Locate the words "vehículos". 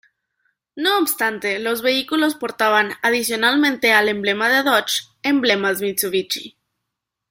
1.83-2.33